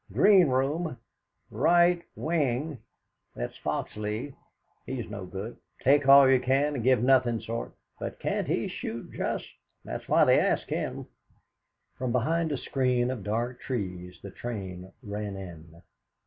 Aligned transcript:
Green 0.11 0.47
room, 0.49 0.97
right 1.51 2.01
wing 2.15 2.79
that 3.35 3.53
Foxleigh; 3.63 4.33
he's 4.87 5.07
no 5.11 5.27
good. 5.27 5.57
'Take 5.83 6.07
all 6.07 6.27
you 6.27 6.39
can 6.39 6.73
and 6.73 6.83
give 6.83 7.03
nothing' 7.03 7.39
sort! 7.39 7.73
But 7.99 8.17
can't 8.19 8.47
he 8.47 8.67
shoot 8.67 9.11
just! 9.11 9.45
That's 9.85 10.09
why 10.09 10.25
they 10.25 10.39
ask 10.39 10.67
him!" 10.67 11.05
From 11.99 12.11
behind 12.11 12.51
a 12.51 12.57
screen 12.57 13.11
of 13.11 13.23
dark 13.23 13.59
trees 13.61 14.19
the 14.23 14.31
train 14.31 14.91
ran 15.03 15.35
in. 15.35 15.83